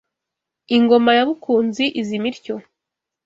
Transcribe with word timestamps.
Ingoma 0.77 1.11
ya 1.17 1.25
Bukunzi 1.29 1.85
izima 2.01 2.25
ityo 2.31 2.55